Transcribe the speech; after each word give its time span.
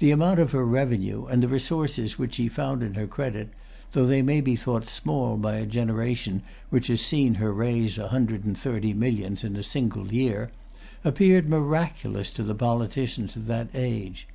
The 0.00 0.10
amount 0.10 0.40
of 0.40 0.50
her 0.50 0.66
revenue, 0.66 1.26
and 1.26 1.40
the 1.40 1.46
resources 1.46 2.18
which 2.18 2.34
she 2.34 2.48
found 2.48 2.82
in 2.82 2.94
her 2.94 3.06
credit, 3.06 3.50
though 3.92 4.04
they 4.06 4.20
may 4.20 4.40
be 4.40 4.56
thought 4.56 4.88
small 4.88 5.36
by 5.36 5.54
a 5.54 5.66
generation 5.66 6.42
which 6.70 6.88
has 6.88 7.00
seen 7.00 7.34
her 7.34 7.52
raise 7.52 7.96
a 7.96 8.08
hundred 8.08 8.44
and 8.44 8.58
thirty 8.58 8.92
millions 8.92 9.44
in 9.44 9.54
a 9.54 9.62
single 9.62 10.12
year, 10.12 10.50
appeared 11.04 11.48
miraculous 11.48 12.32
to 12.32 12.42
the 12.42 12.56
politicians 12.56 13.36
of 13.36 13.46
that 13.46 13.68
age. 13.72 14.26